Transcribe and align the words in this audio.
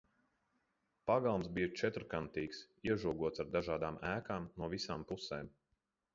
Pagalms 1.11 1.49
bija 1.57 1.67
četrkantīgs, 1.81 2.63
iežogots 2.91 3.45
ar 3.45 3.53
dažādām 3.59 4.01
ēkām 4.15 4.49
no 4.63 4.73
visām 4.75 5.07
pusēm. 5.13 5.55